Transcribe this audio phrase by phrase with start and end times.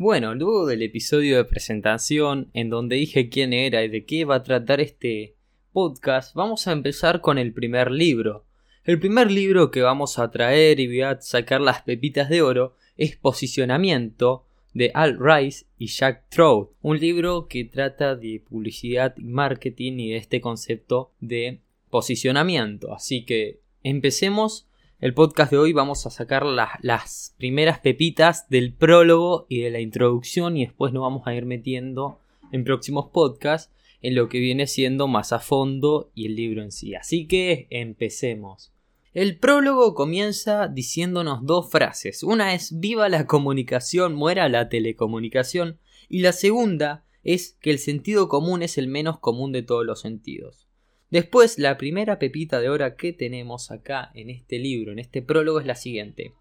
[0.00, 4.36] Bueno, luego del episodio de presentación en donde dije quién era y de qué va
[4.36, 5.34] a tratar este
[5.72, 8.44] podcast, vamos a empezar con el primer libro.
[8.84, 12.76] El primer libro que vamos a traer y voy a sacar las pepitas de oro
[12.96, 19.24] es Posicionamiento de Al Rice y Jack Trout, un libro que trata de publicidad y
[19.24, 21.58] marketing y de este concepto de
[21.90, 22.94] posicionamiento.
[22.94, 24.67] Así que empecemos
[25.00, 29.78] el podcast de hoy vamos a sacar las primeras pepitas del prólogo y de la
[29.78, 32.18] introducción y después nos vamos a ir metiendo
[32.50, 33.72] en próximos podcasts
[34.02, 36.96] en lo que viene siendo más a fondo y el libro en sí.
[36.96, 38.72] Así que empecemos.
[39.14, 42.24] El prólogo comienza diciéndonos dos frases.
[42.24, 45.78] Una es viva la comunicación, muera la telecomunicación
[46.08, 50.00] y la segunda es que el sentido común es el menos común de todos los
[50.00, 50.67] sentidos.
[51.10, 55.58] Después, la primera pepita de hora que tenemos acá en este libro, en este prólogo,
[55.60, 56.34] es la siguiente.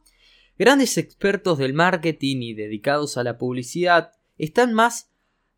[0.60, 5.10] Grandes expertos del marketing y dedicados a la publicidad están más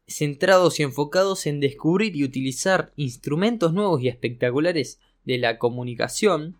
[0.07, 6.57] centrados y enfocados en descubrir y utilizar instrumentos nuevos y espectaculares de la comunicación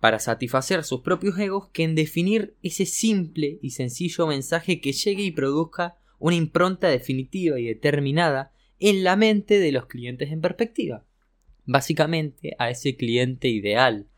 [0.00, 5.22] para satisfacer sus propios egos que en definir ese simple y sencillo mensaje que llegue
[5.22, 11.04] y produzca una impronta definitiva y determinada en la mente de los clientes en perspectiva
[11.68, 14.08] básicamente a ese cliente ideal.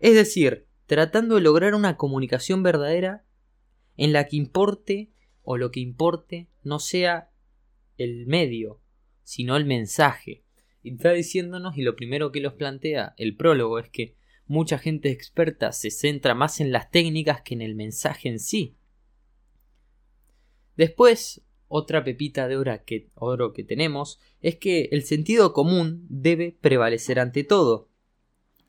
[0.00, 3.24] Es decir, tratando de lograr una comunicación verdadera
[3.96, 7.30] en la que importe o lo que importe no sea
[7.98, 8.80] el medio,
[9.22, 10.42] sino el mensaje.
[10.82, 15.10] Y está diciéndonos, y lo primero que los plantea el prólogo es que mucha gente
[15.10, 18.76] experta se centra más en las técnicas que en el mensaje en sí.
[20.76, 21.42] Después,
[21.72, 22.56] otra pepita de
[23.14, 27.88] oro que, tenemos es que el sentido común debe prevalecer ante todo.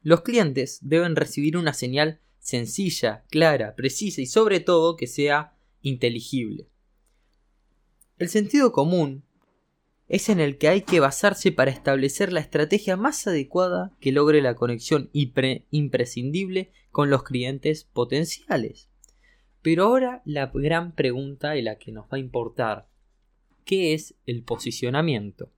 [0.03, 6.67] Los clientes deben recibir una señal sencilla, clara, precisa y sobre todo que sea inteligible.
[8.19, 9.23] El sentido común
[10.07, 14.43] es en el que hay que basarse para establecer la estrategia más adecuada que logre
[14.43, 18.91] la conexión imprescindible con los clientes potenciales.
[19.63, 22.90] Pero ahora la gran pregunta y la que nos va a importar
[23.71, 25.49] ¿Qué es el posicionamiento?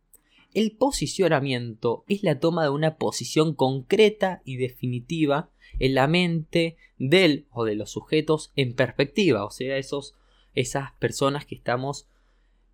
[0.54, 7.48] El posicionamiento es la toma de una posición concreta y definitiva en la mente del
[7.50, 10.14] o de los sujetos en perspectiva, o sea, esos,
[10.54, 12.08] esas personas que estamos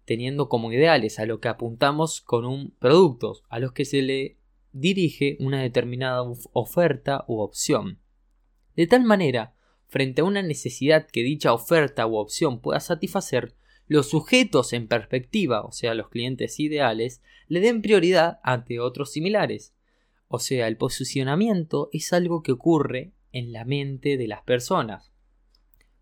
[0.03, 4.35] teniendo como ideales, a lo que apuntamos con un producto, a los que se le
[4.73, 6.21] dirige una determinada
[6.51, 8.01] oferta u opción.
[8.75, 9.55] De tal manera,
[9.87, 13.55] frente a una necesidad que dicha oferta u opción pueda satisfacer,
[13.89, 19.73] los sujetos en perspectiva, o sea, los clientes ideales, le den prioridad ante otros similares.
[20.27, 25.11] O sea, el posicionamiento es algo que ocurre en la mente de las personas.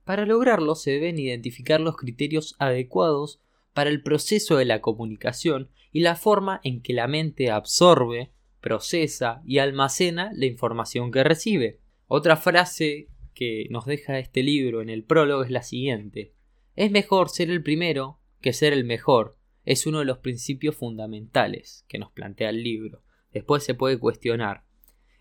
[0.03, 3.39] Para lograrlo se deben identificar los criterios adecuados
[3.73, 9.41] para el proceso de la comunicación y la forma en que la mente absorbe, procesa
[9.45, 11.79] y almacena la información que recibe.
[12.07, 16.33] Otra frase que nos deja este libro en el prólogo es la siguiente.
[16.77, 19.35] Es mejor ser el primero que ser el mejor.
[19.65, 23.01] Es uno de los principios fundamentales que nos plantea el libro.
[23.33, 24.63] Después se puede cuestionar.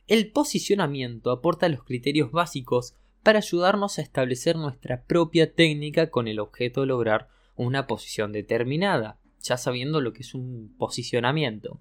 [0.07, 6.41] El posicionamiento aporta los criterios básicos para ayudarnos a establecer nuestra propia técnica con el
[6.41, 11.81] objeto de lograr una posición determinada, ya sabiendo lo que es un posicionamiento.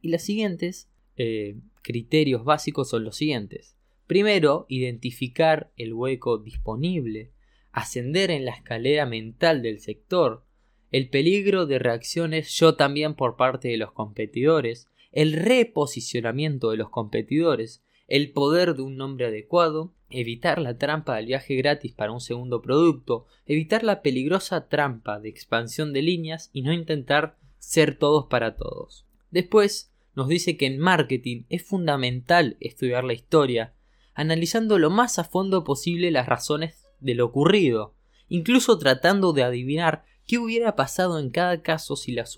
[0.00, 3.76] Y los siguientes eh, criterios básicos son los siguientes.
[4.08, 7.30] Primero, identificar el hueco disponible
[7.72, 10.44] ascender en la escalera mental del sector,
[10.90, 16.90] el peligro de reacciones yo también por parte de los competidores, el reposicionamiento de los
[16.90, 22.20] competidores, el poder de un nombre adecuado, evitar la trampa del viaje gratis para un
[22.20, 28.26] segundo producto, evitar la peligrosa trampa de expansión de líneas y no intentar ser todos
[28.26, 29.06] para todos.
[29.30, 33.72] Después nos dice que en marketing es fundamental estudiar la historia,
[34.12, 37.94] analizando lo más a fondo posible las razones de lo ocurrido,
[38.28, 42.34] incluso tratando de adivinar qué hubiera pasado en cada caso si las,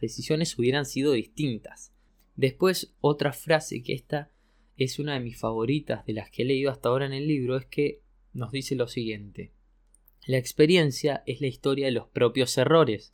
[0.00, 1.92] decisiones hubieran sido distintas.
[2.36, 4.30] Después, otra frase que esta
[4.76, 7.56] es una de mis favoritas de las que he leído hasta ahora en el libro
[7.56, 8.00] es que
[8.32, 9.52] nos dice lo siguiente.
[10.26, 13.12] La experiencia es la historia de los propios errores.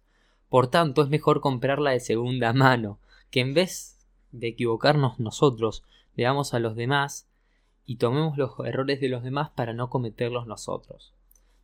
[0.48, 3.00] Por tanto, es mejor comprarla de segunda mano,
[3.30, 5.84] que en vez de equivocarnos nosotros,
[6.16, 7.28] veamos a los demás
[7.88, 11.14] y tomemos los errores de los demás para no cometerlos nosotros.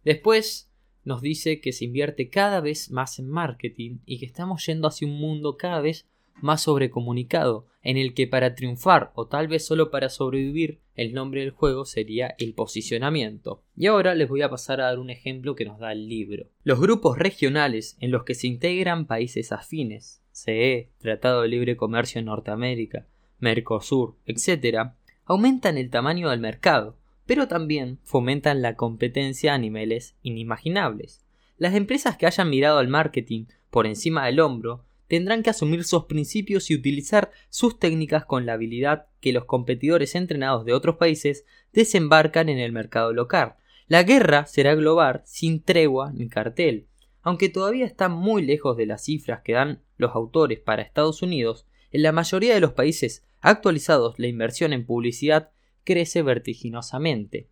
[0.05, 0.71] Después
[1.05, 5.07] nos dice que se invierte cada vez más en marketing y que estamos yendo hacia
[5.07, 6.09] un mundo cada vez
[6.41, 11.43] más sobrecomunicado, en el que para triunfar o tal vez solo para sobrevivir, el nombre
[11.43, 13.63] del juego sería el posicionamiento.
[13.77, 16.47] Y ahora les voy a pasar a dar un ejemplo que nos da el libro.
[16.63, 22.19] Los grupos regionales en los que se integran países afines, CE, Tratado de Libre Comercio
[22.19, 23.07] en Norteamérica,
[23.41, 24.95] Mercosur, etc.,
[25.25, 31.25] aumentan el tamaño del mercado, pero también fomentan la competencia a niveles inimaginables.
[31.57, 36.05] Las empresas que hayan mirado al marketing por encima del hombro tendrán que asumir sus
[36.05, 41.45] principios y utilizar sus técnicas con la habilidad que los competidores entrenados de otros países
[41.73, 43.55] desembarcan en el mercado local.
[43.87, 46.87] La guerra será global sin tregua ni cartel.
[47.23, 51.67] Aunque todavía está muy lejos de las cifras que dan los autores para Estados Unidos,
[51.91, 55.51] en la mayoría de los países actualizados la inversión en publicidad
[55.85, 57.51] crece vertiginosamente.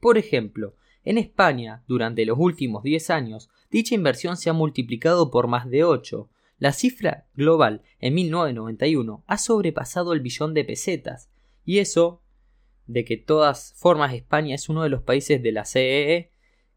[0.00, 5.46] Por ejemplo, en España, durante los últimos 10 años, dicha inversión se ha multiplicado por
[5.46, 11.30] más de 8, la cifra global en 1991 ha sobrepasado el billón de pesetas,
[11.62, 12.22] y eso
[12.86, 16.32] de que todas formas España es uno de los países de la CEE e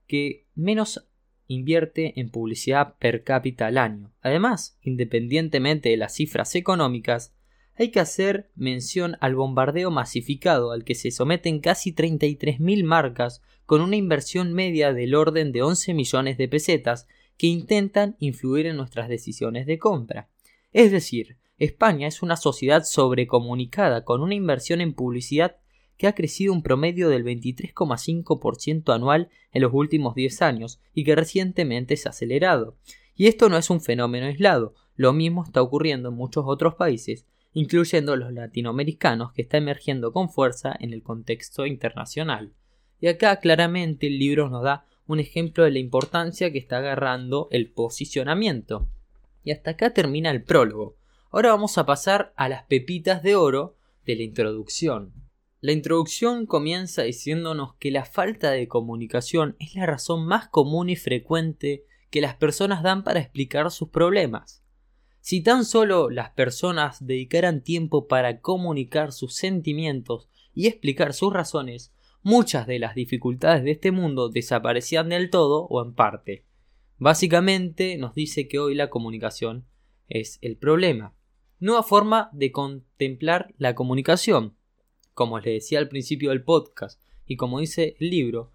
[0.07, 1.07] que menos
[1.47, 4.11] invierte en publicidad per cápita al año.
[4.21, 7.33] Además, independientemente de las cifras económicas,
[7.81, 13.81] hay que hacer mención al bombardeo masificado al que se someten casi 33.000 marcas con
[13.81, 17.07] una inversión media del orden de 11 millones de pesetas
[17.37, 20.29] que intentan influir en nuestras decisiones de compra.
[20.71, 25.57] Es decir, España es una sociedad sobrecomunicada con una inversión en publicidad
[25.97, 31.15] que ha crecido un promedio del 23,5% anual en los últimos 10 años y que
[31.15, 32.77] recientemente se ha acelerado.
[33.15, 37.25] Y esto no es un fenómeno aislado, lo mismo está ocurriendo en muchos otros países,
[37.53, 42.53] incluyendo los latinoamericanos que está emergiendo con fuerza en el contexto internacional.
[42.99, 47.47] Y acá claramente el libro nos da un ejemplo de la importancia que está agarrando
[47.51, 48.87] el posicionamiento.
[49.43, 50.97] Y hasta acá termina el prólogo.
[51.31, 53.75] Ahora vamos a pasar a las pepitas de oro
[54.05, 55.13] de la introducción.
[55.59, 60.95] La introducción comienza diciéndonos que la falta de comunicación es la razón más común y
[60.95, 64.63] frecuente que las personas dan para explicar sus problemas.
[65.21, 71.93] Si tan solo las personas dedicaran tiempo para comunicar sus sentimientos y explicar sus razones,
[72.23, 76.43] muchas de las dificultades de este mundo desaparecían del todo o en parte.
[76.97, 79.65] Básicamente nos dice que hoy la comunicación
[80.09, 81.15] es el problema.
[81.59, 84.55] Nueva forma de contemplar la comunicación.
[85.13, 88.51] Como les decía al principio del podcast y como dice el libro,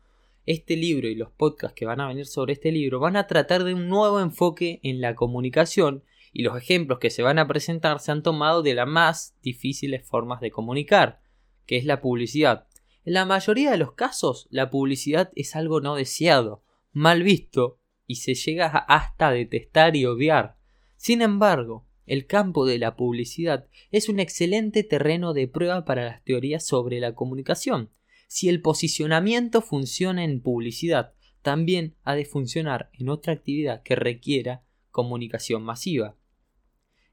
[0.47, 3.63] este libro y los podcasts que van a venir sobre este libro van a tratar
[3.63, 6.03] de un nuevo enfoque en la comunicación
[6.37, 10.07] y los ejemplos que se van a presentar se han tomado de las más difíciles
[10.07, 11.23] formas de comunicar,
[11.65, 12.67] que es la publicidad.
[13.07, 16.63] En la mayoría de los casos, la publicidad es algo no deseado,
[16.93, 20.59] mal visto, y se llega hasta detestar y odiar.
[20.99, 26.23] Sin embargo, el campo de la publicidad es un excelente terreno de prueba para las
[26.23, 27.89] teorías sobre la comunicación.
[28.29, 34.65] Si el posicionamiento funciona en publicidad, también ha de funcionar en otra actividad que requiera
[34.91, 36.15] comunicación masiva.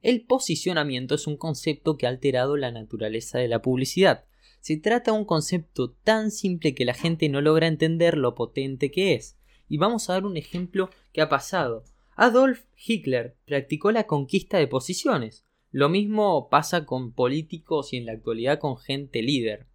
[0.03, 4.25] El posicionamiento es un concepto que ha alterado la naturaleza de la publicidad.
[4.59, 8.91] Se trata de un concepto tan simple que la gente no logra entender lo potente
[8.91, 9.39] que es.
[9.69, 11.85] Y vamos a dar un ejemplo que ha pasado.
[12.17, 15.45] Adolf Hitler practicó la conquista de posiciones.
[15.71, 19.67] Lo mismo pasa con políticos y en la actualidad con gente líder.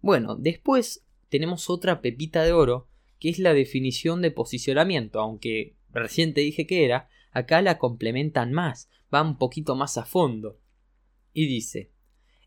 [0.00, 2.88] Bueno, después tenemos otra pepita de oro,
[3.20, 8.52] que es la definición de posicionamiento, aunque recién te dije que era, acá la complementan
[8.52, 10.58] más, va un poquito más a fondo.
[11.32, 11.92] Y dice,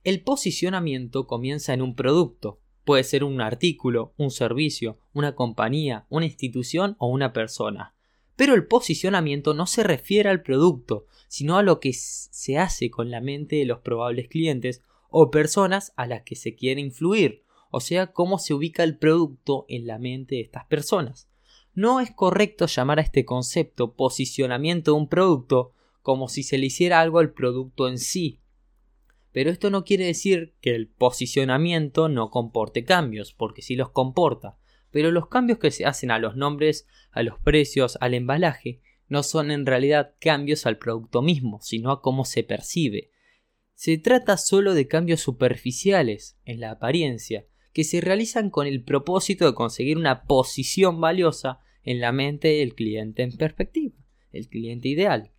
[0.03, 2.60] el posicionamiento comienza en un producto.
[2.84, 7.96] Puede ser un artículo, un servicio, una compañía, una institución o una persona.
[8.36, 13.12] Pero el posicionamiento no se refiere al producto, sino a lo que se hace con
[13.12, 17.80] la mente de los probables clientes o personas a las que se quiere influir, o
[17.80, 21.30] sea, cómo se ubica el producto en la mente de estas personas.
[21.74, 26.67] No es correcto llamar a este concepto posicionamiento de un producto como si se le
[26.67, 28.41] hiciera algo al producto en sí,
[29.31, 34.58] pero esto no quiere decir que el posicionamiento no comporte cambios, porque sí los comporta.
[34.91, 39.24] Pero los cambios que se hacen a los nombres, a los precios, al embalaje, no
[39.24, 43.12] son en realidad cambios al producto mismo, sino a cómo se percibe.
[43.74, 49.46] Se trata solo de cambios superficiales en la apariencia, que se realizan con el propósito
[49.46, 53.96] de conseguir una posición valiosa en la mente del cliente en perspectiva,
[54.34, 55.31] el cliente ideal.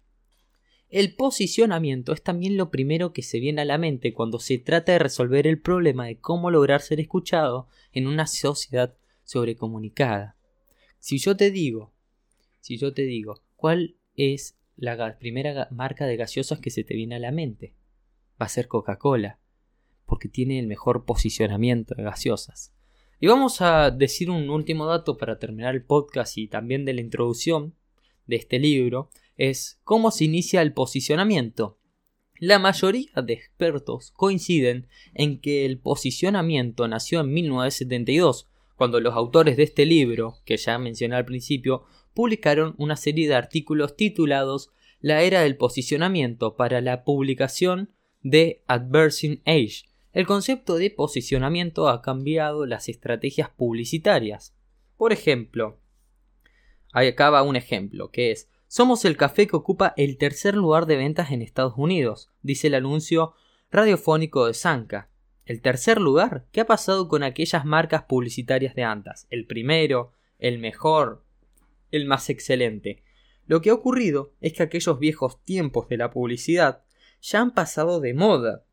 [0.92, 4.92] El posicionamiento es también lo primero que se viene a la mente cuando se trata
[4.92, 8.94] de resolver el problema de cómo lograr ser escuchado en una sociedad
[9.25, 10.37] sobrecomunicada.
[11.00, 11.92] Si yo te digo,
[12.61, 17.16] si yo te digo, ¿cuál es la primera marca de gaseosas que se te viene
[17.16, 17.75] a la mente.
[18.40, 19.38] Va a ser Coca-Cola,
[20.06, 22.72] porque tiene el mejor posicionamiento de gaseosas.
[23.20, 27.00] Y vamos a decir un último dato para terminar el podcast y también de la
[27.00, 27.75] introducción
[28.26, 31.79] de este libro, es cómo se inicia el posicionamiento.
[32.39, 39.57] La mayoría de expertos coinciden en que el posicionamiento nació en 1972, cuando los autores
[39.57, 41.85] de este libro, que ya mencioné al principio,
[42.15, 44.71] publicaron una serie de artículos titulados
[45.01, 47.91] La era del posicionamiento para la publicación
[48.23, 49.85] de Adversing Age.
[50.12, 54.55] El concepto de posicionamiento ha cambiado las estrategias publicitarias.
[54.97, 55.79] Por ejemplo,
[56.93, 60.97] acá va un ejemplo, que es somos el café que ocupa el tercer lugar de
[60.97, 63.35] ventas en Estados Unidos, dice el anuncio
[63.71, 65.11] radiofónico de Sanka.
[65.45, 66.47] ¿El tercer lugar?
[66.52, 69.26] ¿Qué ha pasado con aquellas marcas publicitarias de antas?
[69.29, 71.23] El primero, el mejor,
[71.91, 73.02] el más excelente.
[73.47, 76.83] Lo que ha ocurrido es que aquellos viejos tiempos de la publicidad
[77.21, 78.64] ya han pasado de moda.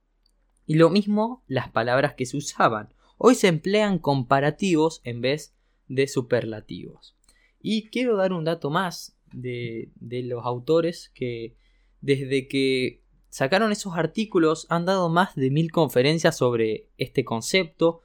[0.66, 2.94] Y lo mismo las palabras que se usaban.
[3.18, 5.54] Hoy se emplean comparativos en vez
[5.90, 7.18] de superlativos.
[7.62, 11.56] Y quiero dar un dato más de, los autores que
[12.02, 18.02] desde que sacaron esos artículos han dado más de mil conferencias sobre este concepto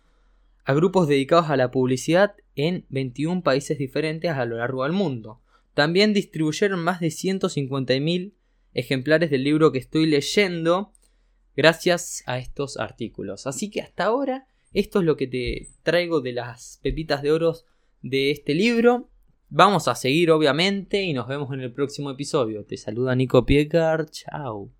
[0.64, 5.40] a grupos dedicados a la publicidad en 21 países diferentes a lo largo del mundo.
[5.74, 8.32] También distribuyeron más de 150.000
[8.74, 10.92] ejemplares del libro que estoy leyendo
[11.56, 13.46] gracias a estos artículos.
[13.46, 17.54] Así que hasta ahora esto es lo que te traigo de las pepitas de oro
[18.02, 19.08] de este libro.
[19.56, 22.64] Vamos a seguir obviamente y nos vemos en el próximo episodio.
[22.64, 24.06] Te saluda Nico Piecar.
[24.10, 24.72] Chao.